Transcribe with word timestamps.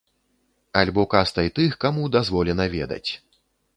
Альбо 0.79 1.03
кастай 1.11 1.49
тых, 1.59 1.77
каму 1.85 2.09
дазволена 2.17 2.65
ведаць. 2.77 3.07